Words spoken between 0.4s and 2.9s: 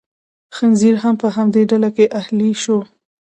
خنزیر هم په همدې ډله کې اهلي شو.